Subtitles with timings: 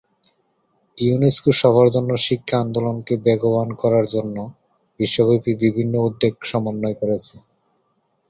[0.97, 4.43] UNESCO সবার জন্য শিক্ষা আন্দোলনকে বেগবান করার জন্যে
[4.99, 7.35] বিশ্বব্যাপী বিভিন্ন উদ্যোগকে সমন্বয় করছে।